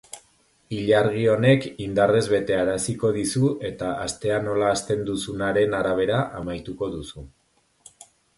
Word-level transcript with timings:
Ilargi 0.75 1.25
honek 1.33 1.67
indarrez 1.85 2.23
betearaziko 2.31 3.11
dizu 3.17 3.51
eta 3.69 3.91
astea 4.07 4.41
nola 4.47 4.73
hasten 4.77 5.05
duzunaren 5.11 5.77
arabera 5.83 6.19
amaituko 6.41 6.91
duzu. 6.97 7.29